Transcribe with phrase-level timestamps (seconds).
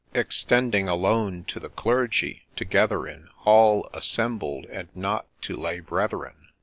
[0.15, 6.47] DUNSTAN Extending alone to the clergy, together in Hall assembled,— and not to Lay brethren.